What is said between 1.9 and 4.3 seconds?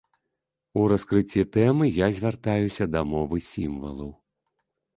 я звяртаюся да мовы сімвалаў.